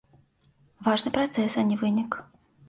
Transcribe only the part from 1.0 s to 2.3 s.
працэс, а не вынік.